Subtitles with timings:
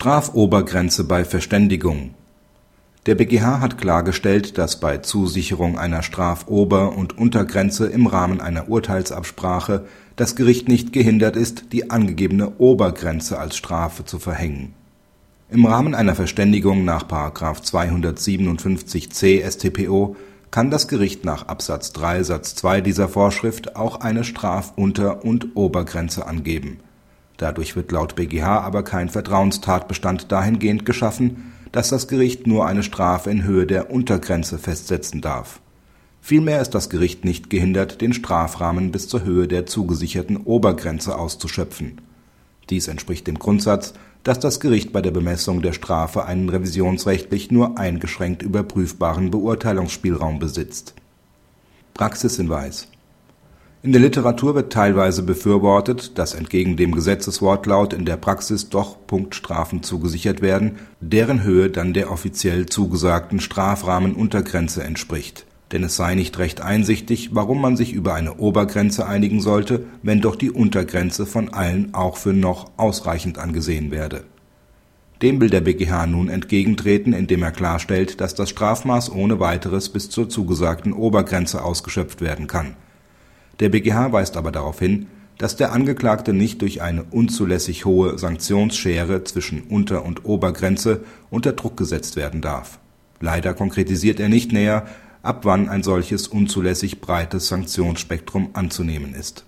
[0.00, 2.14] Strafobergrenze bei Verständigung
[3.04, 9.84] Der BgH hat klargestellt, dass bei Zusicherung einer Strafober und Untergrenze im Rahmen einer Urteilsabsprache
[10.16, 14.72] das Gericht nicht gehindert ist, die angegebene Obergrenze als Strafe zu verhängen.
[15.50, 17.06] Im Rahmen einer Verständigung nach§
[17.62, 20.16] 257c StPO
[20.50, 26.26] kann das Gericht nach Absatz 3 Satz 2 dieser Vorschrift auch eine Strafunter und Obergrenze
[26.26, 26.78] angeben.
[27.40, 33.30] Dadurch wird laut BgH aber kein Vertrauenstatbestand dahingehend geschaffen, dass das Gericht nur eine Strafe
[33.30, 35.58] in Höhe der Untergrenze festsetzen darf.
[36.20, 42.02] Vielmehr ist das Gericht nicht gehindert, den Strafrahmen bis zur Höhe der zugesicherten Obergrenze auszuschöpfen.
[42.68, 47.78] Dies entspricht dem Grundsatz, dass das Gericht bei der Bemessung der Strafe einen revisionsrechtlich nur
[47.78, 50.92] eingeschränkt überprüfbaren Beurteilungsspielraum besitzt.
[51.94, 52.88] Praxishinweis
[53.82, 59.82] in der Literatur wird teilweise befürwortet, dass entgegen dem Gesetzeswortlaut in der Praxis doch Punktstrafen
[59.82, 65.46] zugesichert werden, deren Höhe dann der offiziell zugesagten Strafrahmenuntergrenze entspricht.
[65.72, 70.20] Denn es sei nicht recht einsichtig, warum man sich über eine Obergrenze einigen sollte, wenn
[70.20, 74.24] doch die Untergrenze von allen auch für noch ausreichend angesehen werde.
[75.22, 80.10] Dem will der BgH nun entgegentreten, indem er klarstellt, dass das Strafmaß ohne weiteres bis
[80.10, 82.74] zur zugesagten Obergrenze ausgeschöpft werden kann
[83.60, 85.06] der BgH weist aber darauf hin,
[85.38, 91.76] dass der Angeklagte nicht durch eine unzulässig hohe Sanktionsschere zwischen Unter und Obergrenze unter Druck
[91.76, 92.78] gesetzt werden darf.
[93.20, 94.86] Leider konkretisiert er nicht näher,
[95.22, 99.44] ab wann ein solches unzulässig breites Sanktionsspektrum anzunehmen ist